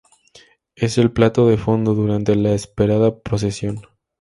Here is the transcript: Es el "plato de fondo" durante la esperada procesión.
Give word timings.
Es 0.75 0.97
el 0.97 1.11
"plato 1.11 1.45
de 1.45 1.57
fondo" 1.57 1.93
durante 1.93 2.35
la 2.35 2.53
esperada 2.55 3.19
procesión. 3.19 3.83